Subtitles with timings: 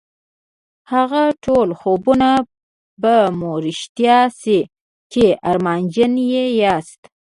[0.93, 2.29] هغه ټول خوبونه
[3.01, 4.59] به مو رښتيا شي
[5.11, 7.01] چې ارمانجن يې ياست.